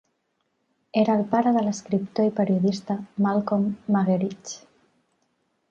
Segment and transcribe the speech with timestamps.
[1.01, 4.59] Era el pare de l'escriptor i periodista Malcolm Muggeridge.